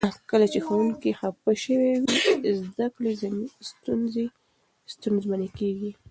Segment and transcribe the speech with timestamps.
[0.31, 1.93] کله چې ښوونکي خفه شوي
[2.41, 3.11] وي، زده کړې
[4.95, 5.91] ستونزمنې کیږي.